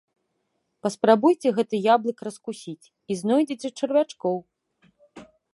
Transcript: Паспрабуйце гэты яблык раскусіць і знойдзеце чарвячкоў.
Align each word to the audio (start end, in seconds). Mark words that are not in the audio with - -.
Паспрабуйце 0.85 1.47
гэты 1.59 1.75
яблык 1.95 2.17
раскусіць 2.29 2.89
і 2.89 3.13
знойдзеце 3.23 3.67
чарвячкоў. 3.81 4.37